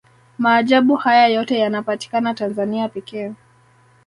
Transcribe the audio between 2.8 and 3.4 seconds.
pekee